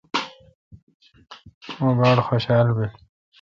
مہ 1.79 1.89
باڑ 1.97 2.17
خوشال 2.27 2.67
بیل۔ 2.75 2.91